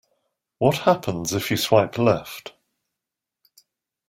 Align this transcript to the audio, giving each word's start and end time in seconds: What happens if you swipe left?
What 0.57 0.77
happens 0.79 1.31
if 1.31 1.51
you 1.51 1.57
swipe 1.57 1.95
left? 1.99 2.53